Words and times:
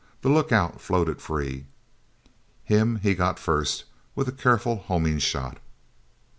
The 0.23 0.29
lookout 0.29 0.81
floated 0.81 1.21
free. 1.21 1.67
Him, 2.63 2.95
he 3.03 3.13
got 3.13 3.37
first, 3.37 3.83
with 4.15 4.27
a 4.27 4.31
careful, 4.31 4.77
homing 4.77 5.19
shot. 5.19 5.59